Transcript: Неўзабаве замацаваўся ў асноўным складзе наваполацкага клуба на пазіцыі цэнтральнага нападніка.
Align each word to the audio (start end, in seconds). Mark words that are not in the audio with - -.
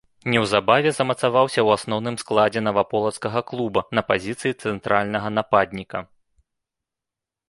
Неўзабаве 0.33 0.91
замацаваўся 0.99 1.53
ў 1.63 1.67
асноўным 1.79 2.15
складзе 2.21 2.63
наваполацкага 2.67 3.39
клуба 3.51 3.83
на 3.99 4.05
пазіцыі 4.13 4.57
цэнтральнага 4.71 5.29
нападніка. 5.37 5.99